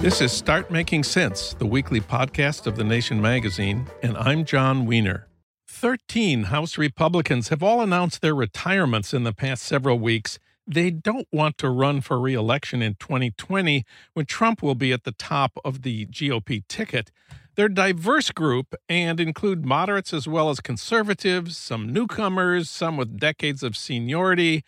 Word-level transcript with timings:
This 0.00 0.22
is 0.22 0.32
Start 0.32 0.70
Making 0.70 1.02
Sense, 1.02 1.52
the 1.52 1.66
weekly 1.66 2.00
podcast 2.00 2.66
of 2.66 2.76
The 2.76 2.84
Nation 2.84 3.20
magazine, 3.20 3.86
and 4.02 4.16
I'm 4.16 4.46
Jon 4.46 4.86
Wiener. 4.86 5.26
13 5.68 6.44
House 6.44 6.78
Republicans 6.78 7.48
have 7.48 7.62
all 7.62 7.82
announced 7.82 8.22
their 8.22 8.34
retirements 8.34 9.12
in 9.12 9.24
the 9.24 9.34
past 9.34 9.64
several 9.64 9.98
weeks. 9.98 10.38
They 10.66 10.90
don't 10.90 11.28
want 11.30 11.58
to 11.58 11.68
run 11.68 12.00
for 12.00 12.18
re 12.18 12.32
election 12.32 12.80
in 12.80 12.94
2020 12.94 13.84
when 14.14 14.24
Trump 14.24 14.62
will 14.62 14.74
be 14.74 14.92
at 14.92 15.04
the 15.04 15.12
top 15.12 15.58
of 15.62 15.82
the 15.82 16.06
GOP 16.06 16.66
ticket. 16.68 17.12
They're 17.56 17.66
a 17.66 17.74
diverse 17.74 18.30
group 18.32 18.74
and 18.86 19.18
include 19.18 19.64
moderates 19.64 20.12
as 20.12 20.28
well 20.28 20.50
as 20.50 20.60
conservatives, 20.60 21.56
some 21.56 21.90
newcomers, 21.90 22.68
some 22.68 22.98
with 22.98 23.18
decades 23.18 23.62
of 23.62 23.78
seniority. 23.78 24.62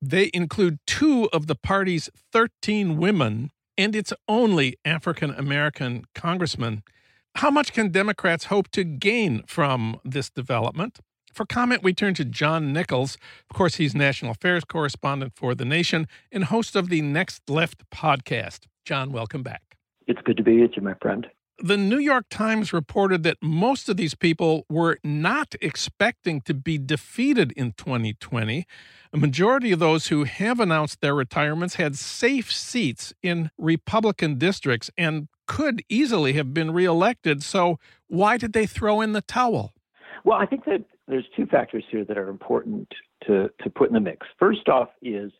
They 0.00 0.30
include 0.32 0.78
two 0.86 1.28
of 1.32 1.48
the 1.48 1.56
party's 1.56 2.08
13 2.32 2.96
women 2.96 3.50
and 3.76 3.96
its 3.96 4.12
only 4.28 4.76
African 4.84 5.32
American 5.32 6.04
congressman. 6.14 6.84
How 7.34 7.50
much 7.50 7.72
can 7.72 7.90
Democrats 7.90 8.44
hope 8.44 8.68
to 8.68 8.84
gain 8.84 9.42
from 9.48 9.98
this 10.04 10.30
development? 10.30 11.00
For 11.34 11.44
comment, 11.44 11.82
we 11.82 11.92
turn 11.92 12.14
to 12.14 12.24
John 12.24 12.72
Nichols. 12.72 13.18
Of 13.50 13.56
course, 13.56 13.76
he's 13.76 13.96
national 13.96 14.30
affairs 14.30 14.64
correspondent 14.64 15.32
for 15.34 15.56
The 15.56 15.64
Nation 15.64 16.06
and 16.30 16.44
host 16.44 16.76
of 16.76 16.88
the 16.88 17.02
Next 17.02 17.50
Left 17.50 17.82
podcast. 17.90 18.66
John, 18.84 19.10
welcome 19.10 19.42
back. 19.42 19.76
It's 20.06 20.20
good 20.22 20.36
to 20.36 20.44
be 20.44 20.60
with 20.62 20.76
you, 20.76 20.82
my 20.82 20.94
friend. 20.94 21.26
The 21.60 21.76
New 21.76 21.98
York 21.98 22.26
Times 22.30 22.72
reported 22.72 23.24
that 23.24 23.38
most 23.42 23.88
of 23.88 23.96
these 23.96 24.14
people 24.14 24.64
were 24.68 24.98
not 25.02 25.56
expecting 25.60 26.40
to 26.42 26.54
be 26.54 26.78
defeated 26.78 27.50
in 27.50 27.72
2020. 27.72 28.64
A 29.12 29.16
majority 29.16 29.72
of 29.72 29.80
those 29.80 30.06
who 30.06 30.22
have 30.22 30.60
announced 30.60 31.00
their 31.00 31.16
retirements 31.16 31.74
had 31.74 31.96
safe 31.96 32.52
seats 32.52 33.12
in 33.24 33.50
Republican 33.58 34.38
districts 34.38 34.88
and 34.96 35.26
could 35.48 35.82
easily 35.88 36.34
have 36.34 36.54
been 36.54 36.70
reelected. 36.70 37.42
So, 37.42 37.80
why 38.06 38.36
did 38.36 38.52
they 38.52 38.66
throw 38.66 39.00
in 39.00 39.12
the 39.12 39.22
towel? 39.22 39.72
Well, 40.22 40.38
I 40.38 40.46
think 40.46 40.64
that 40.66 40.84
there's 41.08 41.26
two 41.34 41.46
factors 41.46 41.82
here 41.90 42.04
that 42.04 42.16
are 42.16 42.28
important 42.28 42.86
to, 43.26 43.50
to 43.64 43.70
put 43.70 43.88
in 43.88 43.94
the 43.94 44.00
mix. 44.00 44.28
First 44.38 44.68
off, 44.68 44.90
is 45.02 45.32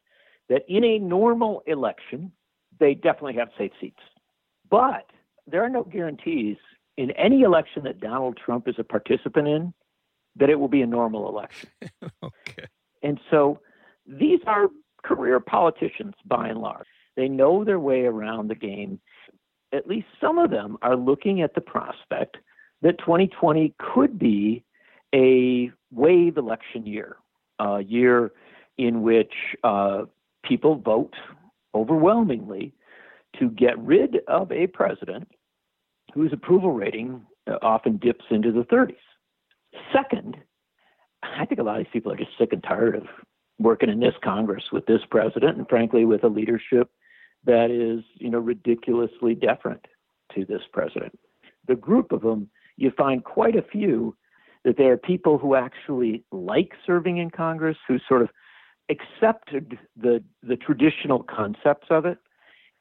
that 0.48 0.62
in 0.66 0.82
a 0.82 0.98
normal 0.98 1.62
election, 1.68 2.32
they 2.80 2.94
definitely 2.94 3.34
have 3.34 3.50
safe 3.56 3.72
seats. 3.80 4.00
But 4.68 5.06
there 5.50 5.64
are 5.64 5.68
no 5.68 5.84
guarantees 5.84 6.56
in 6.96 7.10
any 7.12 7.42
election 7.42 7.84
that 7.84 8.00
Donald 8.00 8.38
Trump 8.44 8.68
is 8.68 8.74
a 8.78 8.84
participant 8.84 9.48
in 9.48 9.74
that 10.36 10.50
it 10.50 10.58
will 10.58 10.68
be 10.68 10.82
a 10.82 10.86
normal 10.86 11.28
election. 11.28 11.68
okay. 12.22 12.66
And 13.02 13.20
so 13.30 13.60
these 14.06 14.40
are 14.46 14.68
career 15.02 15.40
politicians 15.40 16.14
by 16.26 16.48
and 16.48 16.60
large. 16.60 16.86
They 17.16 17.28
know 17.28 17.64
their 17.64 17.80
way 17.80 18.04
around 18.04 18.48
the 18.48 18.54
game. 18.54 19.00
At 19.72 19.86
least 19.86 20.06
some 20.20 20.38
of 20.38 20.50
them 20.50 20.76
are 20.82 20.96
looking 20.96 21.42
at 21.42 21.54
the 21.54 21.60
prospect 21.60 22.36
that 22.82 22.98
2020 22.98 23.74
could 23.78 24.18
be 24.18 24.64
a 25.14 25.70
wave 25.92 26.36
election 26.36 26.86
year, 26.86 27.16
a 27.58 27.82
year 27.82 28.32
in 28.76 29.02
which 29.02 29.32
uh, 29.64 30.02
people 30.44 30.76
vote 30.76 31.14
overwhelmingly 31.74 32.72
to 33.38 33.50
get 33.50 33.78
rid 33.78 34.18
of 34.28 34.50
a 34.52 34.66
president 34.68 35.28
whose 36.14 36.32
approval 36.32 36.72
rating 36.72 37.22
uh, 37.48 37.58
often 37.62 37.96
dips 37.96 38.24
into 38.30 38.52
the 38.52 38.64
30s. 38.64 38.96
Second, 39.92 40.36
I 41.22 41.44
think 41.44 41.60
a 41.60 41.62
lot 41.62 41.78
of 41.78 41.84
these 41.84 41.92
people 41.92 42.12
are 42.12 42.16
just 42.16 42.36
sick 42.38 42.52
and 42.52 42.62
tired 42.62 42.96
of 42.96 43.04
working 43.58 43.88
in 43.88 44.00
this 44.00 44.14
Congress 44.22 44.64
with 44.72 44.86
this 44.86 45.00
president, 45.10 45.58
and 45.58 45.68
frankly, 45.68 46.04
with 46.04 46.24
a 46.24 46.28
leadership 46.28 46.90
that 47.44 47.70
is, 47.70 48.04
you 48.14 48.30
know, 48.30 48.38
ridiculously 48.38 49.34
deferent 49.34 49.84
to 50.34 50.44
this 50.44 50.62
president. 50.72 51.18
The 51.66 51.76
group 51.76 52.12
of 52.12 52.22
them, 52.22 52.48
you 52.76 52.92
find 52.96 53.24
quite 53.24 53.56
a 53.56 53.62
few 53.62 54.16
that 54.64 54.76
they 54.76 54.84
are 54.84 54.96
people 54.96 55.38
who 55.38 55.54
actually 55.54 56.24
like 56.32 56.72
serving 56.86 57.18
in 57.18 57.30
Congress, 57.30 57.76
who 57.86 57.98
sort 58.08 58.22
of 58.22 58.28
accepted 58.90 59.78
the 59.96 60.22
the 60.42 60.56
traditional 60.56 61.22
concepts 61.22 61.88
of 61.90 62.06
it, 62.06 62.18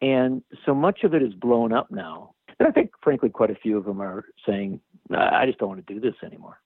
and 0.02 0.42
so 0.66 0.74
much 0.74 1.04
of 1.04 1.14
it 1.14 1.22
is 1.22 1.34
blown 1.34 1.74
up 1.74 1.92
now 1.92 2.34
and 2.60 2.68
I 2.68 2.72
think, 2.72 2.92
frankly, 3.02 3.30
quite 3.30 3.52
a 3.52 3.56
few 3.56 3.78
of 3.78 3.86
them 3.86 4.02
are 4.02 4.26
saying, 4.46 4.80
I 5.12 5.46
just 5.46 5.60
don't 5.60 5.70
want 5.70 5.86
to 5.86 5.94
do 5.94 6.00
this 6.00 6.16
anymore. 6.24 6.60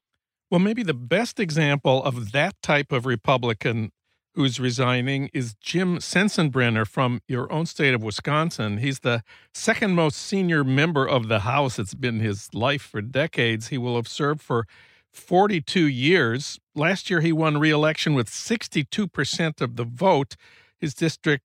Well, 0.49 0.59
maybe 0.59 0.83
the 0.83 0.93
best 0.93 1.39
example 1.39 2.03
of 2.03 2.31
that 2.31 2.61
type 2.61 2.91
of 2.91 3.05
Republican 3.05 3.91
who's 4.33 4.59
resigning 4.61 5.29
is 5.33 5.55
Jim 5.55 5.97
Sensenbrenner 5.97 6.87
from 6.87 7.21
your 7.27 7.51
own 7.51 7.65
state 7.65 7.93
of 7.93 8.01
Wisconsin. 8.01 8.77
He's 8.77 9.01
the 9.01 9.23
second 9.53 9.95
most 9.95 10.15
senior 10.15 10.63
member 10.63 11.05
of 11.05 11.27
the 11.27 11.39
House. 11.39 11.77
It's 11.77 11.93
been 11.93 12.21
his 12.21 12.53
life 12.53 12.81
for 12.81 13.01
decades. 13.01 13.67
He 13.67 13.77
will 13.77 13.97
have 13.97 14.07
served 14.07 14.41
for 14.41 14.65
42 15.11 15.85
years. 15.85 16.59
Last 16.73 17.09
year, 17.09 17.19
he 17.19 17.33
won 17.33 17.57
reelection 17.57 18.13
with 18.13 18.29
62% 18.29 19.59
of 19.59 19.75
the 19.75 19.83
vote. 19.83 20.37
His 20.79 20.93
district 20.93 21.43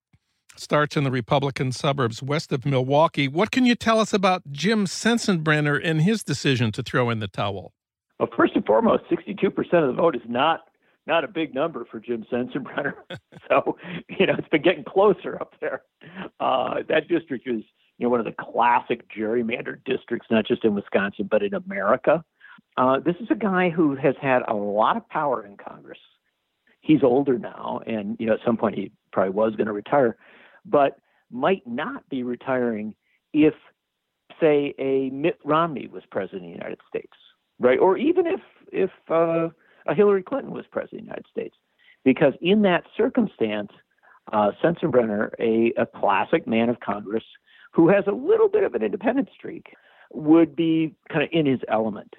starts 0.59 0.97
in 0.97 1.05
the 1.05 1.11
Republican 1.11 1.73
suburbs 1.73 2.23
west 2.23 2.53
of 2.53 2.67
Milwaukee. 2.67 3.29
What 3.29 3.51
can 3.51 3.67
you 3.67 3.75
tell 3.75 3.99
us 3.99 4.13
about 4.13 4.51
Jim 4.51 4.87
Sensenbrenner 4.87 5.81
and 5.83 6.03
his 6.03 6.23
decision 6.23 6.73
to 6.73 6.83
throw 6.83 7.11
in 7.11 7.21
the 7.21 7.29
towel? 7.29 7.73
Well, 8.19 8.29
first 8.37 8.55
and 8.55 8.65
foremost, 8.65 9.05
62% 9.11 9.57
of 9.57 9.89
the 9.89 9.93
vote 9.93 10.17
is 10.17 10.23
not 10.27 10.63
not 11.07 11.23
a 11.23 11.29
big 11.29 11.55
number 11.55 11.85
for 11.89 12.01
Jim 12.01 12.27
Sensenbrenner. 12.33 12.95
so, 13.49 13.77
you 14.09 14.27
know, 14.27 14.35
it's 14.37 14.49
been 14.49 14.63
getting 14.63 14.85
closer 14.85 15.41
up 15.41 15.55
there. 15.61 15.83
Uh, 16.41 16.83
that 16.89 17.09
district 17.09 17.47
is, 17.47 17.63
you 17.99 18.07
know, 18.07 18.09
one 18.09 18.19
of 18.19 18.27
the 18.27 18.35
classic 18.39 19.05
gerrymandered 19.17 19.85
districts, 19.85 20.27
not 20.31 20.47
just 20.47 20.65
in 20.65 20.75
Wisconsin, 20.75 21.29
but 21.31 21.43
in 21.43 21.55
America. 21.55 22.25
Uh, 22.77 22.99
this 22.99 23.15
is 23.21 23.29
a 23.31 23.35
guy 23.35 23.71
who 23.71 23.95
has 23.95 24.15
had 24.21 24.43
a 24.49 24.55
lot 24.55 24.97
of 24.97 25.09
power 25.09 25.47
in 25.47 25.57
Congress. 25.57 25.99
He's 26.81 27.03
older 27.03 27.39
now, 27.39 27.81
and, 27.87 28.17
you 28.19 28.27
know, 28.27 28.35
at 28.35 28.41
some 28.45 28.57
point 28.57 28.77
he 28.77 28.93
probably 29.13 29.31
was 29.31 29.55
going 29.57 29.67
to 29.67 29.73
retire 29.73 30.17
but 30.69 30.99
might 31.31 31.67
not 31.67 32.09
be 32.09 32.23
retiring 32.23 32.95
if, 33.33 33.55
say, 34.41 34.75
a 34.79 35.11
Mitt 35.11 35.39
Romney 35.45 35.89
was 35.89 36.03
president 36.11 36.45
of 36.45 36.49
the 36.49 36.57
United 36.57 36.81
States, 36.89 37.13
right? 37.59 37.79
Or 37.79 37.97
even 37.97 38.27
if 38.27 38.41
if 38.73 38.91
uh, 39.11 39.49
a 39.87 39.95
Hillary 39.95 40.23
Clinton 40.23 40.53
was 40.53 40.65
president 40.71 41.03
of 41.03 41.07
the 41.07 41.11
United 41.11 41.27
States, 41.31 41.57
because 42.05 42.35
in 42.41 42.63
that 42.63 42.85
circumstance, 42.97 43.71
uh, 44.33 44.51
Sensenbrenner, 44.63 45.31
a, 45.39 45.73
a 45.81 45.87
classic 45.87 46.47
man 46.47 46.69
of 46.69 46.81
Congress 46.81 47.25
who 47.73 47.89
has 47.89 48.05
a 48.07 48.13
little 48.13 48.49
bit 48.49 48.65
of 48.65 48.75
an 48.75 48.83
independent 48.83 49.29
streak, 49.37 49.75
would 50.13 50.57
be 50.57 50.95
kind 51.11 51.23
of 51.23 51.29
in 51.33 51.47
his 51.47 51.61
element. 51.69 52.15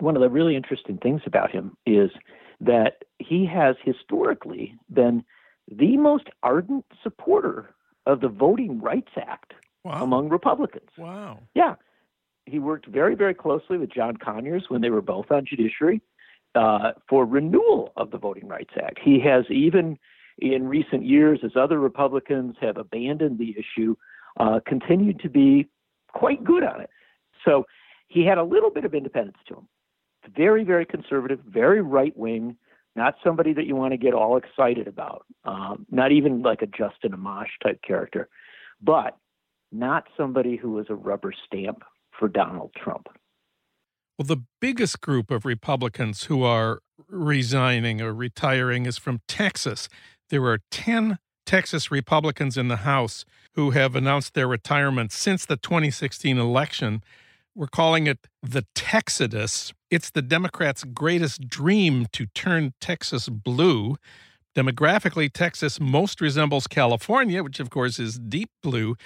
One 0.00 0.16
of 0.16 0.22
the 0.22 0.28
really 0.28 0.56
interesting 0.56 0.98
things 0.98 1.22
about 1.26 1.50
him 1.50 1.76
is 1.86 2.10
that 2.60 3.04
he 3.18 3.46
has 3.46 3.76
historically 3.84 4.74
been 4.92 5.24
the 5.70 5.96
most 5.96 6.28
ardent 6.42 6.84
supporter 7.02 7.74
of 8.06 8.20
the 8.20 8.28
Voting 8.28 8.80
Rights 8.80 9.12
Act 9.16 9.54
wow. 9.84 10.02
among 10.02 10.28
Republicans. 10.28 10.90
Wow. 10.98 11.40
Yeah. 11.54 11.74
He 12.46 12.58
worked 12.58 12.86
very, 12.86 13.14
very 13.14 13.34
closely 13.34 13.78
with 13.78 13.90
John 13.92 14.16
Conyers 14.18 14.66
when 14.68 14.82
they 14.82 14.90
were 14.90 15.00
both 15.00 15.30
on 15.30 15.46
judiciary 15.46 16.02
uh, 16.54 16.92
for 17.08 17.24
renewal 17.24 17.92
of 17.96 18.10
the 18.10 18.18
Voting 18.18 18.46
Rights 18.46 18.74
Act. 18.76 18.98
He 19.02 19.18
has 19.20 19.44
even 19.48 19.98
in 20.38 20.68
recent 20.68 21.04
years, 21.04 21.40
as 21.44 21.52
other 21.56 21.78
Republicans 21.78 22.56
have 22.60 22.76
abandoned 22.76 23.38
the 23.38 23.56
issue, 23.56 23.96
uh, 24.38 24.60
continued 24.66 25.20
to 25.20 25.28
be 25.28 25.68
quite 26.08 26.42
good 26.44 26.64
on 26.64 26.80
it. 26.80 26.90
So 27.44 27.66
he 28.08 28.24
had 28.24 28.38
a 28.38 28.44
little 28.44 28.70
bit 28.70 28.84
of 28.84 28.94
independence 28.94 29.38
to 29.48 29.54
him. 29.54 29.68
Very, 30.36 30.64
very 30.64 30.86
conservative, 30.86 31.40
very 31.46 31.82
right 31.82 32.16
wing, 32.16 32.56
not 32.96 33.16
somebody 33.24 33.52
that 33.52 33.66
you 33.66 33.74
want 33.76 33.92
to 33.92 33.96
get 33.96 34.14
all 34.14 34.36
excited 34.36 34.86
about, 34.86 35.26
um, 35.44 35.86
not 35.90 36.12
even 36.12 36.42
like 36.42 36.62
a 36.62 36.66
Justin 36.66 37.12
Amash 37.12 37.48
type 37.62 37.80
character, 37.86 38.28
but 38.80 39.16
not 39.72 40.04
somebody 40.16 40.56
who 40.56 40.70
was 40.72 40.86
a 40.88 40.94
rubber 40.94 41.32
stamp 41.46 41.82
for 42.18 42.28
Donald 42.28 42.70
Trump. 42.76 43.08
Well, 44.18 44.26
the 44.26 44.44
biggest 44.60 45.00
group 45.00 45.30
of 45.32 45.44
Republicans 45.44 46.24
who 46.24 46.44
are 46.44 46.80
resigning 47.08 48.00
or 48.00 48.14
retiring 48.14 48.86
is 48.86 48.96
from 48.96 49.20
Texas. 49.26 49.88
There 50.30 50.44
are 50.44 50.60
10 50.70 51.18
Texas 51.44 51.90
Republicans 51.90 52.56
in 52.56 52.68
the 52.68 52.76
House 52.76 53.24
who 53.54 53.70
have 53.70 53.96
announced 53.96 54.34
their 54.34 54.46
retirement 54.46 55.10
since 55.12 55.44
the 55.44 55.56
2016 55.56 56.38
election. 56.38 57.02
We're 57.56 57.68
calling 57.68 58.08
it 58.08 58.18
the 58.42 58.66
Texodus. 58.74 59.72
It's 59.90 60.10
the 60.10 60.22
Democrats' 60.22 60.82
greatest 60.82 61.48
dream 61.48 62.06
to 62.12 62.26
turn 62.34 62.74
Texas 62.80 63.28
blue. 63.28 63.96
Demographically, 64.56 65.32
Texas 65.32 65.78
most 65.78 66.20
resembles 66.20 66.66
California, 66.66 67.44
which 67.44 67.60
of 67.60 67.70
course 67.70 68.00
is 68.00 68.18
deep 68.18 68.50
blue. 68.62 68.96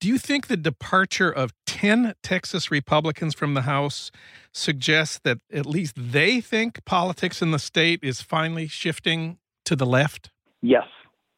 Do 0.00 0.06
you 0.06 0.18
think 0.18 0.46
the 0.46 0.56
departure 0.56 1.30
of 1.30 1.52
10 1.66 2.14
Texas 2.22 2.70
Republicans 2.70 3.34
from 3.34 3.54
the 3.54 3.62
House 3.62 4.12
suggests 4.52 5.18
that 5.24 5.38
at 5.52 5.66
least 5.66 5.94
they 5.96 6.40
think 6.40 6.84
politics 6.84 7.42
in 7.42 7.50
the 7.50 7.58
state 7.58 7.98
is 8.02 8.22
finally 8.22 8.68
shifting 8.68 9.38
to 9.64 9.74
the 9.74 9.86
left? 9.86 10.30
Yes. 10.62 10.86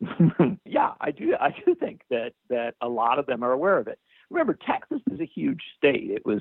yeah, 0.66 0.92
I 1.00 1.10
do 1.10 1.34
I 1.40 1.54
do 1.64 1.74
think 1.74 2.02
that 2.10 2.32
that 2.48 2.74
a 2.80 2.88
lot 2.88 3.18
of 3.18 3.26
them 3.26 3.42
are 3.42 3.52
aware 3.52 3.78
of 3.78 3.86
it. 3.86 3.98
Remember, 4.30 4.56
Texas 4.66 5.00
is 5.10 5.20
a 5.20 5.24
huge 5.24 5.60
state. 5.76 6.10
It 6.10 6.24
was 6.24 6.40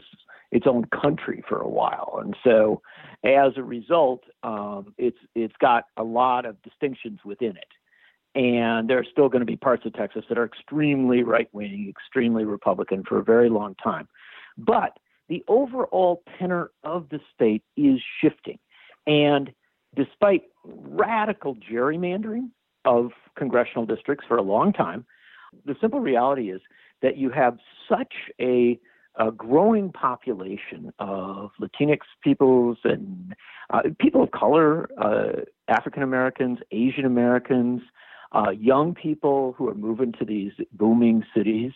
its 0.52 0.68
own 0.68 0.86
country 0.86 1.44
for 1.48 1.60
a 1.60 1.68
while, 1.68 2.20
and 2.24 2.36
so 2.44 2.82
as 3.24 3.54
a 3.58 3.64
result, 3.64 4.24
um, 4.44 4.94
it's 4.98 5.18
it's 5.36 5.56
got 5.60 5.86
a 5.98 6.04
lot 6.04 6.46
of 6.46 6.62
distinctions 6.62 7.20
within 7.26 7.58
it 7.58 7.68
and 8.36 8.90
there 8.90 9.00
are 9.00 9.06
still 9.12 9.30
going 9.30 9.42
to 9.42 9.46
be 9.46 9.56
parts 9.56 9.86
of 9.86 9.94
Texas 9.94 10.24
that 10.30 10.38
are 10.38 10.46
extremely 10.46 11.24
right 11.24 11.50
wing, 11.52 11.88
extremely 11.90 12.46
Republican 12.46 13.04
for 13.08 13.18
a 13.18 13.24
very 13.24 13.50
long 13.50 13.76
time. 13.76 14.08
But 14.58 14.98
the 15.30 15.44
overall 15.48 16.24
tenor 16.38 16.72
of 16.84 17.10
the 17.10 17.20
state 17.34 17.64
is 17.76 18.00
shifting. 18.22 18.60
And 19.08 19.52
despite 19.96 20.44
radical 20.64 21.56
gerrymandering 21.56 22.50
of 22.86 23.12
congressional 23.36 23.86
districts 23.86 24.26
for 24.28 24.38
a 24.38 24.44
long 24.44 24.74
time, 24.74 25.06
the 25.66 25.76
simple 25.82 26.00
reality 26.00 26.52
is 26.52 26.62
that 27.02 27.18
you 27.18 27.30
have 27.30 27.58
such 27.88 28.14
a, 28.40 28.80
a 29.18 29.32
growing 29.32 29.92
population 29.92 30.92
of 31.00 31.52
Latinx 31.62 32.00
peoples 32.24 32.78
and 32.84 33.36
uh, 33.72 33.82
people 34.00 34.24
of 34.24 34.32
color, 34.32 34.90
uh, 35.02 35.42
African 35.68 36.04
Americans, 36.04 36.60
Asian 36.72 37.06
Americans, 37.06 37.82
uh, 38.32 38.52
young 38.52 38.94
people 38.94 39.54
who 39.58 39.68
are 39.68 39.76
moving 39.76 40.12
to 40.14 40.26
these 40.26 40.52
booming 40.74 41.24
cities, 41.36 41.72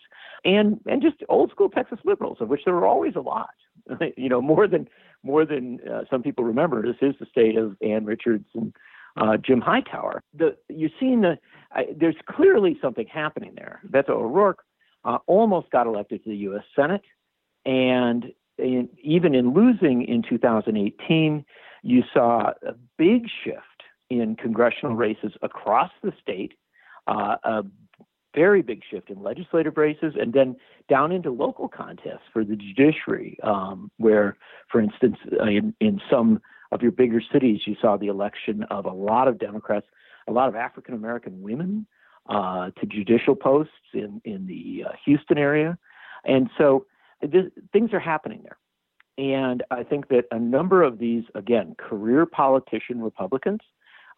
and 0.46 0.80
and 0.86 1.02
just 1.02 1.16
old 1.30 1.50
school 1.50 1.70
Texas 1.70 2.00
liberals, 2.06 2.38
of 2.42 2.50
which 2.50 2.62
there 2.66 2.76
are 2.76 2.86
always 2.86 3.16
a 3.16 3.22
lot. 3.22 3.50
you 4.18 4.30
know, 4.30 4.42
more 4.42 4.68
than 4.68 4.88
more 5.24 5.46
than 5.46 5.80
uh, 5.90 6.04
some 6.10 6.22
people 6.22 6.44
remember. 6.44 6.82
This 6.84 6.98
is 7.02 7.16
the 7.20 7.26
state 7.26 7.58
of 7.58 7.76
Ann 7.82 8.06
Richards 8.06 8.46
and 8.54 8.74
uh, 9.18 9.38
Jim 9.38 9.62
Hightower. 9.62 10.22
The 10.34 10.56
you're 10.70 10.90
seeing 11.00 11.22
the 11.22 11.38
I, 11.72 11.88
there's 11.96 12.16
clearly 12.30 12.78
something 12.82 13.08
happening 13.08 13.54
there. 13.56 13.82
Beto 13.90 14.10
O'Rourke 14.12 14.64
uh, 15.06 15.18
almost 15.28 15.70
got 15.72 15.88
elected 15.88 16.24
to 16.24 16.30
the 16.30 16.38
U.S. 16.38 16.64
Senate, 16.76 17.04
and 17.66 18.32
in, 18.58 18.90
even 19.02 19.36
in 19.36 19.54
losing 19.54 20.04
in 20.04 20.24
2018, 20.28 21.46
you 21.84 22.04
saw 22.14 22.52
a 22.66 22.74
big 22.98 23.26
shift 23.44 23.60
in 24.10 24.36
congressional 24.36 24.96
races 24.96 25.34
across 25.42 25.92
the 26.02 26.14
state, 26.22 26.54
uh, 27.08 27.36
a 27.44 27.64
very 28.36 28.62
big 28.62 28.82
shift 28.90 29.10
in 29.10 29.22
legislative 29.22 29.78
races, 29.78 30.14
and 30.20 30.34
then 30.34 30.56
down 30.90 31.12
into 31.12 31.32
local 31.32 31.68
contests 31.68 32.24
for 32.32 32.44
the 32.44 32.56
judiciary, 32.56 33.38
um, 33.44 33.92
where, 33.98 34.38
for 34.72 34.82
instance, 34.82 35.18
uh, 35.40 35.46
in, 35.46 35.74
in 35.80 36.02
some 36.10 36.42
of 36.72 36.82
your 36.82 36.92
bigger 36.92 37.22
cities, 37.32 37.62
you 37.66 37.76
saw 37.80 37.98
the 37.98 38.08
election 38.08 38.64
of 38.72 38.86
a 38.86 38.92
lot 38.92 39.28
of 39.28 39.38
Democrats, 39.38 39.86
a 40.28 40.32
lot 40.32 40.50
of 40.50 40.56
African 40.56 40.96
American 40.96 41.42
women 41.42 41.86
uh, 42.30 42.72
to 42.80 42.86
judicial 42.86 43.36
posts 43.36 43.74
in, 43.94 44.22
in 44.26 44.48
the 44.48 44.86
uh, 44.88 44.94
Houston 45.06 45.38
area. 45.38 45.78
And 46.26 46.50
so 46.58 46.86
this, 47.22 47.46
things 47.72 47.94
are 47.94 48.00
happening 48.00 48.44
there. 48.44 48.58
And 49.18 49.64
I 49.70 49.84
think 49.84 50.08
that 50.10 50.26
a 50.32 50.40
number 50.40 50.82
of 50.82 50.98
these, 50.98 51.24
again, 51.36 51.76
career 51.78 52.26
politician 52.26 53.02
Republicans 53.02 53.62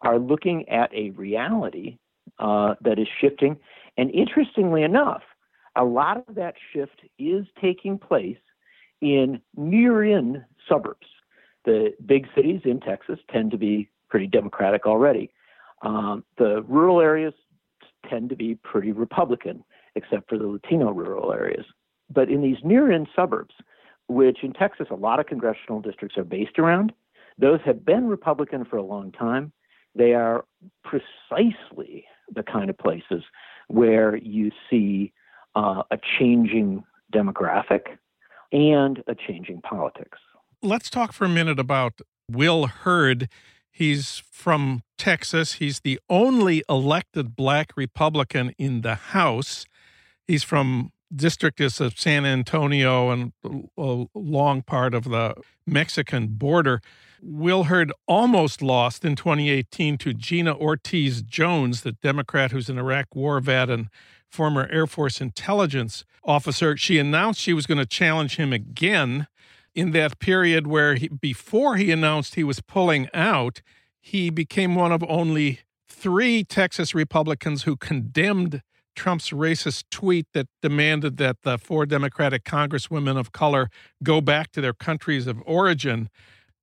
are 0.00 0.18
looking 0.18 0.68
at 0.68 0.92
a 0.94 1.10
reality 1.10 1.98
uh, 2.38 2.74
that 2.80 2.98
is 2.98 3.08
shifting. 3.20 3.58
And 3.98 4.10
interestingly 4.10 4.82
enough, 4.82 5.22
a 5.76 5.84
lot 5.84 6.24
of 6.28 6.34
that 6.34 6.54
shift 6.72 7.02
is 7.18 7.46
taking 7.60 7.98
place 7.98 8.38
in 9.00 9.40
near 9.56 10.04
in 10.04 10.44
suburbs. 10.68 11.06
The 11.64 11.92
big 12.04 12.26
cities 12.34 12.62
in 12.64 12.80
Texas 12.80 13.18
tend 13.30 13.50
to 13.50 13.58
be 13.58 13.90
pretty 14.08 14.26
Democratic 14.26 14.86
already. 14.86 15.30
Um, 15.82 16.24
the 16.38 16.62
rural 16.62 17.00
areas 17.00 17.34
tend 18.08 18.30
to 18.30 18.36
be 18.36 18.54
pretty 18.56 18.92
Republican, 18.92 19.64
except 19.94 20.28
for 20.28 20.38
the 20.38 20.46
Latino 20.46 20.90
rural 20.92 21.32
areas. 21.32 21.64
But 22.12 22.28
in 22.28 22.42
these 22.42 22.58
near 22.64 22.90
in 22.90 23.06
suburbs, 23.14 23.54
which 24.08 24.38
in 24.42 24.52
Texas 24.52 24.86
a 24.90 24.94
lot 24.94 25.20
of 25.20 25.26
congressional 25.26 25.80
districts 25.80 26.16
are 26.16 26.24
based 26.24 26.58
around, 26.58 26.92
those 27.38 27.60
have 27.64 27.84
been 27.84 28.06
Republican 28.06 28.64
for 28.64 28.76
a 28.76 28.82
long 28.82 29.12
time. 29.12 29.52
They 29.94 30.14
are 30.14 30.44
precisely 30.84 32.04
the 32.32 32.42
kind 32.42 32.70
of 32.70 32.78
places 32.78 33.24
where 33.68 34.16
you 34.16 34.50
see 34.70 35.12
uh, 35.54 35.82
a 35.90 35.98
changing 36.18 36.84
demographic 37.12 37.96
and 38.52 39.02
a 39.06 39.14
changing 39.14 39.60
politics. 39.62 40.18
Let's 40.62 40.90
talk 40.90 41.12
for 41.12 41.24
a 41.24 41.28
minute 41.28 41.58
about 41.58 42.00
Will 42.30 42.66
Hurd. 42.66 43.28
He's 43.70 44.22
from 44.30 44.82
Texas. 44.96 45.54
He's 45.54 45.80
the 45.80 46.00
only 46.08 46.62
elected 46.68 47.36
black 47.36 47.72
Republican 47.76 48.52
in 48.58 48.80
the 48.82 48.94
House. 48.94 49.66
He's 50.26 50.42
from 50.42 50.92
district 51.14 51.60
is 51.60 51.80
of 51.80 51.98
San 51.98 52.24
Antonio 52.24 53.10
and 53.10 53.32
a 53.78 54.06
long 54.14 54.62
part 54.62 54.94
of 54.94 55.04
the 55.04 55.34
Mexican 55.66 56.28
border. 56.28 56.80
Will 57.22 57.64
Hurd 57.64 57.92
almost 58.06 58.60
lost 58.60 59.04
in 59.04 59.16
2018 59.16 59.98
to 59.98 60.12
Gina 60.12 60.54
Ortiz 60.56 61.22
Jones, 61.22 61.82
the 61.82 61.92
Democrat 61.92 62.50
who's 62.50 62.68
an 62.68 62.78
Iraq 62.78 63.14
war 63.14 63.40
vet 63.40 63.70
and 63.70 63.88
former 64.30 64.68
Air 64.70 64.86
Force 64.86 65.20
intelligence 65.20 66.04
officer. 66.24 66.76
She 66.76 66.98
announced 66.98 67.40
she 67.40 67.52
was 67.52 67.66
going 67.66 67.78
to 67.78 67.86
challenge 67.86 68.36
him 68.36 68.52
again 68.52 69.28
in 69.74 69.92
that 69.92 70.18
period 70.18 70.66
where 70.66 70.94
he, 70.94 71.08
before 71.08 71.76
he 71.76 71.92
announced 71.92 72.34
he 72.34 72.44
was 72.44 72.60
pulling 72.60 73.08
out, 73.14 73.62
he 74.06 74.30
became 74.30 74.76
one 74.76 74.92
of 74.92 75.02
only 75.08 75.58
three 75.88 76.44
Texas 76.44 76.94
Republicans 76.94 77.64
who 77.64 77.76
condemned 77.76 78.62
Trump's 78.94 79.30
racist 79.30 79.82
tweet 79.90 80.28
that 80.32 80.46
demanded 80.62 81.16
that 81.16 81.42
the 81.42 81.58
four 81.58 81.86
Democratic 81.86 82.44
congresswomen 82.44 83.18
of 83.18 83.32
color 83.32 83.68
go 84.04 84.20
back 84.20 84.52
to 84.52 84.60
their 84.60 84.72
countries 84.72 85.26
of 85.26 85.42
origin. 85.44 86.08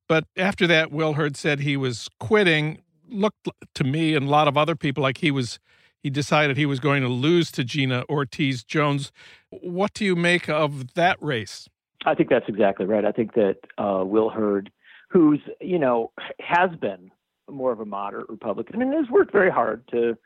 But 0.07 0.23
after 0.37 0.65
that, 0.67 0.89
Will 0.89 1.13
Hurd 1.13 1.35
said 1.35 1.59
he 1.59 1.75
was 1.75 2.07
quitting. 2.17 2.81
Looked 3.09 3.49
to 3.75 3.83
me 3.83 4.15
and 4.15 4.27
a 4.27 4.29
lot 4.29 4.47
of 4.47 4.57
other 4.57 4.77
people 4.77 5.03
like 5.03 5.17
he 5.17 5.29
was 5.29 5.59
he 6.01 6.09
decided 6.09 6.55
he 6.55 6.65
was 6.65 6.79
going 6.79 7.03
to 7.03 7.09
lose 7.09 7.51
to 7.51 7.65
Gina 7.65 8.05
Ortiz 8.09 8.63
Jones. 8.63 9.11
What 9.49 9.93
do 9.93 10.05
you 10.05 10.15
make 10.15 10.47
of 10.47 10.93
that 10.93 11.21
race? 11.21 11.67
I 12.05 12.15
think 12.15 12.29
that's 12.29 12.47
exactly 12.47 12.85
right. 12.85 13.03
I 13.03 13.11
think 13.11 13.33
that 13.33 13.57
uh, 13.77 14.05
Will 14.05 14.29
Hurd, 14.29 14.71
who's 15.09 15.41
you 15.59 15.77
know 15.77 16.13
has 16.39 16.71
been 16.79 17.11
more 17.53 17.71
of 17.71 17.79
a 17.79 17.85
moderate 17.85 18.29
Republican 18.29 18.81
and 18.81 18.93
has 18.93 19.09
worked 19.09 19.31
very 19.31 19.51
hard 19.51 19.87
to 19.91 20.17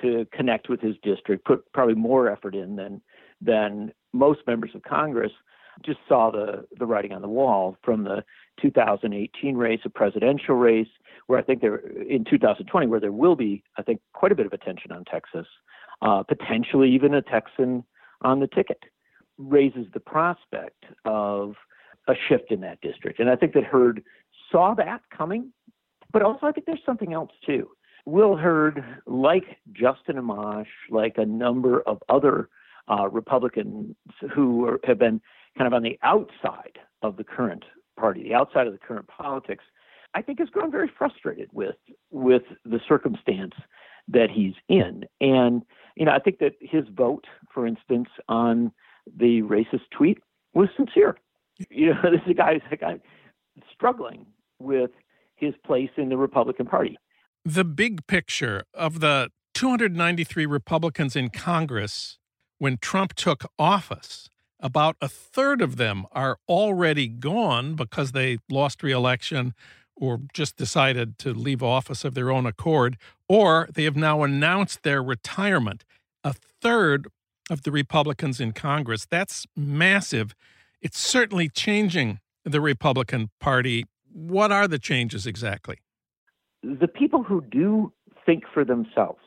to 0.00 0.26
connect 0.32 0.70
with 0.70 0.80
his 0.80 0.96
district, 1.02 1.44
put 1.44 1.70
probably 1.72 1.94
more 1.94 2.28
effort 2.28 2.54
in 2.54 2.76
than 2.76 3.00
than 3.40 3.92
most 4.12 4.40
members 4.46 4.70
of 4.74 4.82
Congress, 4.82 5.32
just 5.84 5.98
saw 6.08 6.30
the 6.30 6.66
the 6.78 6.86
writing 6.86 7.12
on 7.12 7.22
the 7.22 7.28
wall 7.28 7.76
from 7.82 8.04
the 8.04 8.24
2018 8.60 9.56
race, 9.56 9.80
a 9.84 9.90
presidential 9.90 10.54
race, 10.54 10.88
where 11.26 11.38
I 11.38 11.42
think 11.42 11.60
there 11.60 11.76
in 11.76 12.24
2020, 12.24 12.86
where 12.86 13.00
there 13.00 13.12
will 13.12 13.36
be, 13.36 13.62
I 13.76 13.82
think, 13.82 14.00
quite 14.12 14.32
a 14.32 14.34
bit 14.34 14.46
of 14.46 14.52
attention 14.52 14.92
on 14.92 15.04
Texas, 15.04 15.46
uh, 16.02 16.22
potentially 16.22 16.90
even 16.90 17.14
a 17.14 17.22
Texan 17.22 17.84
on 18.22 18.40
the 18.40 18.46
ticket, 18.46 18.84
raises 19.38 19.86
the 19.92 20.00
prospect 20.00 20.84
of 21.04 21.54
a 22.08 22.14
shift 22.28 22.50
in 22.50 22.60
that 22.60 22.80
district. 22.80 23.20
And 23.20 23.30
I 23.30 23.36
think 23.36 23.54
that 23.54 23.64
Hurd 23.64 24.02
saw 24.50 24.74
that 24.74 25.02
coming, 25.16 25.52
but 26.12 26.22
also 26.22 26.46
I 26.46 26.52
think 26.52 26.66
there's 26.66 26.80
something 26.84 27.12
else 27.12 27.30
too. 27.44 27.70
Will 28.04 28.36
Hurd, 28.36 28.84
like 29.06 29.58
Justin 29.72 30.16
Amash, 30.16 30.66
like 30.90 31.18
a 31.18 31.26
number 31.26 31.82
of 31.82 32.02
other 32.08 32.48
uh, 32.90 33.08
Republicans 33.08 33.94
who 34.34 34.66
are, 34.66 34.80
have 34.84 34.98
been 34.98 35.20
kind 35.56 35.66
of 35.66 35.72
on 35.72 35.82
the 35.82 35.98
outside 36.02 36.78
of 37.02 37.16
the 37.16 37.24
current 37.24 37.64
party, 37.98 38.24
the 38.24 38.34
outside 38.34 38.66
of 38.66 38.72
the 38.72 38.78
current 38.78 39.06
politics, 39.06 39.64
I 40.14 40.22
think 40.22 40.40
has 40.40 40.48
grown 40.48 40.70
very 40.70 40.90
frustrated 40.98 41.48
with 41.52 41.76
with 42.10 42.42
the 42.64 42.80
circumstance 42.88 43.54
that 44.08 44.30
he's 44.30 44.54
in. 44.68 45.04
And 45.20 45.62
you 45.96 46.04
know, 46.04 46.12
I 46.12 46.18
think 46.18 46.38
that 46.38 46.54
his 46.60 46.84
vote, 46.94 47.26
for 47.52 47.66
instance, 47.66 48.08
on 48.28 48.72
the 49.16 49.42
racist 49.42 49.88
tweet 49.96 50.18
was 50.54 50.68
sincere. 50.76 51.16
You 51.70 51.94
know, 51.94 52.00
this 52.10 52.20
is 52.24 52.30
a 52.30 52.34
guy, 52.34 52.60
a 52.70 52.76
guy 52.76 53.00
struggling 53.72 54.26
with 54.58 54.90
his 55.42 55.54
place 55.66 55.90
in 55.96 56.08
the 56.08 56.16
Republican 56.16 56.66
Party. 56.66 56.96
The 57.44 57.64
big 57.64 58.06
picture 58.06 58.62
of 58.72 59.00
the 59.00 59.30
293 59.54 60.46
Republicans 60.46 61.16
in 61.16 61.28
Congress 61.28 62.18
when 62.58 62.78
Trump 62.78 63.14
took 63.14 63.44
office 63.58 64.28
about 64.60 64.96
a 65.00 65.08
third 65.08 65.60
of 65.60 65.76
them 65.76 66.06
are 66.12 66.38
already 66.48 67.08
gone 67.08 67.74
because 67.74 68.12
they 68.12 68.38
lost 68.48 68.82
reelection 68.82 69.54
or 69.96 70.20
just 70.32 70.56
decided 70.56 71.18
to 71.18 71.34
leave 71.34 71.62
office 71.62 72.04
of 72.04 72.14
their 72.14 72.30
own 72.30 72.46
accord, 72.46 72.96
or 73.28 73.68
they 73.74 73.84
have 73.84 73.96
now 73.96 74.22
announced 74.22 74.82
their 74.82 75.02
retirement. 75.02 75.84
A 76.24 76.32
third 76.32 77.08
of 77.50 77.62
the 77.62 77.72
Republicans 77.72 78.40
in 78.40 78.52
Congress. 78.52 79.04
That's 79.04 79.46
massive. 79.56 80.34
It's 80.80 80.98
certainly 80.98 81.48
changing 81.48 82.20
the 82.44 82.60
Republican 82.60 83.30
Party. 83.40 83.84
What 84.12 84.52
are 84.52 84.68
the 84.68 84.78
changes 84.78 85.26
exactly? 85.26 85.78
The 86.62 86.88
people 86.88 87.22
who 87.22 87.42
do 87.50 87.92
think 88.24 88.44
for 88.52 88.64
themselves 88.64 89.22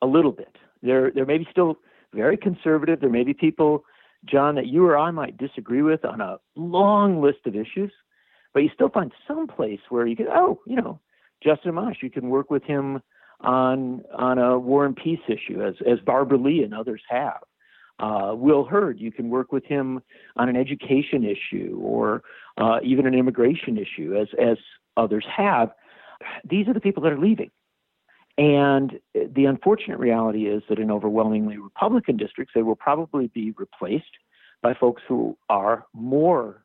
a 0.00 0.06
little 0.06 0.32
bit, 0.32 0.56
they're, 0.82 1.10
they're 1.10 1.26
maybe 1.26 1.46
still 1.50 1.76
very 2.14 2.36
conservative. 2.36 3.00
There 3.00 3.10
may 3.10 3.24
be 3.24 3.34
people, 3.34 3.84
John, 4.24 4.54
that 4.54 4.66
you 4.66 4.86
or 4.86 4.96
I 4.96 5.10
might 5.10 5.36
disagree 5.36 5.82
with 5.82 6.04
on 6.04 6.20
a 6.20 6.38
long 6.56 7.20
list 7.20 7.38
of 7.46 7.54
issues, 7.54 7.92
but 8.54 8.60
you 8.60 8.70
still 8.72 8.88
find 8.88 9.12
some 9.26 9.46
place 9.46 9.80
where 9.88 10.06
you 10.06 10.16
can, 10.16 10.26
oh, 10.30 10.60
you 10.66 10.76
know, 10.76 11.00
Justin 11.42 11.72
Amash, 11.72 12.02
you 12.02 12.10
can 12.10 12.30
work 12.30 12.50
with 12.50 12.64
him 12.64 13.00
on 13.40 14.02
on 14.16 14.38
a 14.38 14.58
war 14.58 14.84
and 14.84 14.96
peace 14.96 15.20
issue, 15.28 15.62
as 15.62 15.74
as 15.86 16.00
Barbara 16.00 16.38
Lee 16.38 16.62
and 16.62 16.74
others 16.74 17.02
have. 17.08 17.40
Uh, 17.98 18.32
Will 18.34 18.64
Hurd, 18.64 19.00
you 19.00 19.10
can 19.10 19.28
work 19.28 19.52
with 19.52 19.64
him 19.64 20.00
on 20.36 20.48
an 20.48 20.56
education 20.56 21.24
issue 21.24 21.78
or 21.82 22.22
uh, 22.56 22.78
even 22.82 23.06
an 23.06 23.14
immigration 23.14 23.76
issue, 23.76 24.16
as 24.16 24.28
as 24.38 24.56
others 24.96 25.26
have. 25.34 25.70
These 26.48 26.68
are 26.68 26.74
the 26.74 26.80
people 26.80 27.02
that 27.04 27.12
are 27.12 27.18
leaving. 27.18 27.50
And 28.36 29.00
the 29.14 29.46
unfortunate 29.46 29.98
reality 29.98 30.46
is 30.46 30.62
that 30.68 30.78
in 30.78 30.92
overwhelmingly 30.92 31.58
Republican 31.58 32.16
districts, 32.16 32.52
they 32.54 32.62
will 32.62 32.76
probably 32.76 33.26
be 33.28 33.52
replaced 33.56 34.04
by 34.62 34.74
folks 34.74 35.02
who 35.08 35.36
are 35.48 35.86
more 35.92 36.64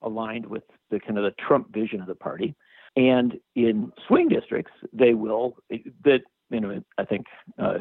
aligned 0.00 0.46
with 0.46 0.64
the 0.90 0.98
kind 0.98 1.18
of 1.18 1.24
the 1.24 1.32
Trump 1.32 1.72
vision 1.72 2.00
of 2.00 2.06
the 2.06 2.14
party. 2.14 2.54
And 2.96 3.38
in 3.54 3.92
swing 4.06 4.28
districts, 4.28 4.72
they 4.92 5.14
will 5.14 5.56
that 6.04 6.20
you 6.50 6.60
know 6.60 6.82
I 6.98 7.04
think 7.04 7.26
uh, 7.58 7.78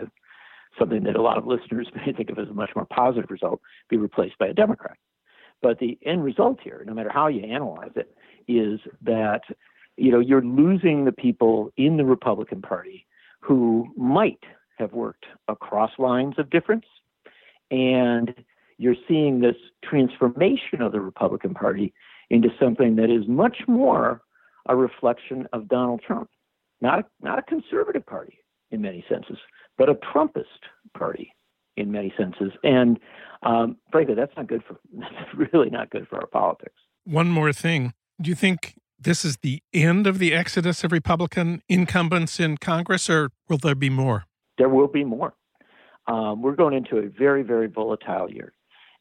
something 0.77 1.03
that 1.03 1.15
a 1.15 1.21
lot 1.21 1.37
of 1.37 1.45
listeners 1.45 1.87
may 1.95 2.13
think 2.13 2.29
of 2.29 2.39
as 2.39 2.49
a 2.49 2.53
much 2.53 2.71
more 2.75 2.85
positive 2.85 3.29
result 3.29 3.61
be 3.89 3.97
replaced 3.97 4.37
by 4.37 4.47
a 4.47 4.53
Democrat. 4.53 4.97
But 5.61 5.79
the 5.79 5.97
end 6.03 6.23
result 6.23 6.59
here, 6.63 6.83
no 6.87 6.93
matter 6.93 7.11
how 7.11 7.27
you 7.27 7.43
analyze 7.43 7.91
it, 7.95 8.15
is 8.47 8.79
that 9.03 9.41
you 9.97 10.11
know 10.11 10.19
you're 10.19 10.41
losing 10.41 11.05
the 11.05 11.11
people 11.11 11.71
in 11.77 11.97
the 11.97 12.05
Republican 12.05 12.61
Party 12.61 13.05
who 13.41 13.87
might 13.95 14.43
have 14.77 14.93
worked 14.93 15.25
across 15.47 15.91
lines 15.97 16.35
of 16.37 16.49
difference. 16.49 16.85
And 17.69 18.33
you're 18.77 18.95
seeing 19.07 19.39
this 19.39 19.55
transformation 19.83 20.81
of 20.81 20.91
the 20.91 20.99
Republican 20.99 21.53
Party 21.53 21.93
into 22.29 22.49
something 22.59 22.95
that 22.95 23.09
is 23.09 23.27
much 23.27 23.57
more 23.67 24.21
a 24.67 24.75
reflection 24.75 25.47
of 25.53 25.67
Donald 25.67 26.01
Trump, 26.05 26.29
not 26.81 26.99
a, 26.99 27.05
not 27.21 27.39
a 27.39 27.43
conservative 27.43 28.05
party 28.05 28.39
in 28.71 28.81
many 28.81 29.03
senses, 29.09 29.37
but 29.77 29.89
a 29.89 29.95
Trumpist 29.95 30.43
party 30.97 31.33
in 31.77 31.91
many 31.91 32.13
senses. 32.17 32.51
And 32.63 32.99
um, 33.43 33.77
frankly, 33.91 34.15
that's 34.15 34.35
not 34.37 34.47
good 34.47 34.63
for 34.67 34.77
that's 34.93 35.51
really 35.53 35.69
not 35.69 35.89
good 35.89 36.07
for 36.07 36.17
our 36.17 36.27
politics. 36.27 36.75
One 37.05 37.29
more 37.29 37.53
thing: 37.53 37.93
Do 38.21 38.29
you 38.29 38.35
think 38.35 38.75
this 38.99 39.25
is 39.25 39.37
the 39.37 39.63
end 39.73 40.05
of 40.05 40.19
the 40.19 40.33
exodus 40.33 40.83
of 40.83 40.91
Republican 40.91 41.61
incumbents 41.67 42.39
in 42.39 42.57
Congress, 42.57 43.09
or 43.09 43.31
will 43.49 43.57
there 43.57 43.75
be 43.75 43.89
more? 43.89 44.25
There 44.57 44.69
will 44.69 44.87
be 44.87 45.03
more. 45.03 45.33
Um, 46.07 46.41
we're 46.41 46.55
going 46.55 46.73
into 46.73 46.97
a 46.97 47.07
very, 47.07 47.43
very 47.43 47.67
volatile 47.67 48.29
year. 48.29 48.53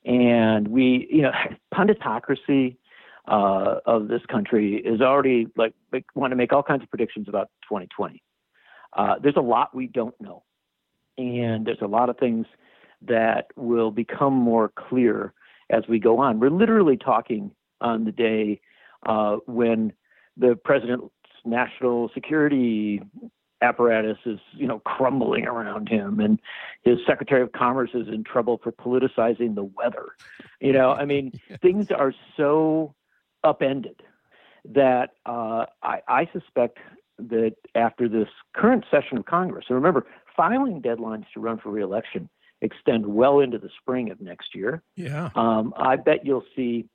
And 0.04 0.68
we, 0.68 1.08
you 1.10 1.22
know, 1.22 1.32
punditocracy 1.74 2.76
uh, 3.28 3.76
of 3.86 4.08
this 4.08 4.22
country 4.30 4.76
is 4.76 5.00
already 5.00 5.46
like, 5.56 5.74
like 5.92 6.04
want 6.14 6.30
to 6.32 6.36
make 6.36 6.52
all 6.52 6.62
kinds 6.62 6.82
of 6.82 6.88
predictions 6.88 7.28
about 7.28 7.48
2020. 7.68 8.22
Uh, 8.96 9.14
there's 9.22 9.36
a 9.36 9.42
lot 9.42 9.74
we 9.74 9.86
don't 9.86 10.18
know. 10.20 10.42
And 11.20 11.66
there's 11.66 11.82
a 11.82 11.86
lot 11.86 12.08
of 12.08 12.18
things 12.18 12.46
that 13.02 13.48
will 13.56 13.90
become 13.90 14.34
more 14.34 14.70
clear 14.74 15.32
as 15.70 15.84
we 15.88 15.98
go 15.98 16.18
on. 16.18 16.40
We're 16.40 16.50
literally 16.50 16.96
talking 16.96 17.50
on 17.80 18.04
the 18.04 18.12
day 18.12 18.60
uh, 19.06 19.36
when 19.46 19.92
the 20.36 20.56
president's 20.64 21.12
national 21.44 22.10
security 22.14 23.00
apparatus 23.62 24.16
is, 24.24 24.38
you 24.52 24.66
know, 24.66 24.78
crumbling 24.80 25.46
around 25.46 25.88
him, 25.88 26.18
and 26.18 26.40
his 26.82 26.98
secretary 27.06 27.42
of 27.42 27.52
commerce 27.52 27.90
is 27.92 28.08
in 28.08 28.24
trouble 28.24 28.58
for 28.62 28.72
politicizing 28.72 29.54
the 29.54 29.64
weather. 29.64 30.08
You 30.60 30.72
know, 30.72 30.92
I 30.92 31.04
mean, 31.04 31.32
things 31.62 31.90
are 31.90 32.14
so 32.36 32.94
upended 33.44 34.02
that 34.64 35.10
uh, 35.26 35.66
I, 35.82 36.00
I 36.08 36.28
suspect 36.32 36.78
that 37.18 37.54
after 37.74 38.08
this 38.08 38.28
current 38.54 38.84
session 38.90 39.18
of 39.18 39.26
Congress, 39.26 39.66
and 39.68 39.76
remember, 39.76 40.06
filing 40.36 40.80
deadlines 40.82 41.24
to 41.34 41.40
run 41.40 41.58
for 41.58 41.70
reelection 41.70 42.28
extend 42.62 43.06
well 43.06 43.40
into 43.40 43.58
the 43.58 43.70
spring 43.80 44.10
of 44.10 44.20
next 44.20 44.54
year. 44.54 44.82
Yeah. 44.94 45.30
Um, 45.34 45.72
I 45.78 45.96
bet 45.96 46.26
you'll 46.26 46.44
see 46.54 46.88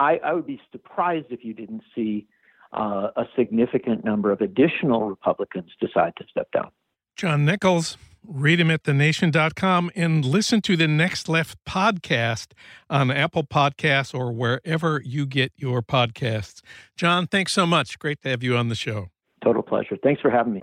I, 0.00 0.18
I 0.24 0.32
would 0.32 0.46
be 0.46 0.60
surprised 0.72 1.26
if 1.30 1.44
you 1.44 1.54
didn't 1.54 1.82
see 1.94 2.26
uh, 2.72 3.08
a 3.16 3.24
significant 3.36 4.04
number 4.04 4.32
of 4.32 4.40
additional 4.40 5.08
Republicans 5.08 5.70
decide 5.80 6.14
to 6.16 6.24
step 6.28 6.48
down. 6.52 6.70
John 7.14 7.44
Nichols, 7.44 7.96
read 8.26 8.58
him 8.58 8.70
at 8.70 8.84
thenation.com 8.84 9.90
and 9.94 10.24
listen 10.24 10.60
to 10.62 10.76
the 10.76 10.88
Next 10.88 11.28
Left 11.28 11.62
podcast 11.64 12.52
on 12.90 13.10
Apple 13.10 13.44
Podcasts 13.44 14.14
or 14.14 14.32
wherever 14.32 15.00
you 15.04 15.26
get 15.26 15.52
your 15.56 15.82
podcasts. 15.82 16.62
John, 16.96 17.26
thanks 17.26 17.52
so 17.52 17.66
much. 17.66 17.98
Great 17.98 18.22
to 18.22 18.30
have 18.30 18.42
you 18.42 18.56
on 18.56 18.68
the 18.68 18.74
show. 18.74 19.08
Total 19.44 19.62
pleasure. 19.62 19.96
Thanks 20.02 20.20
for 20.20 20.30
having 20.30 20.54
me. 20.54 20.62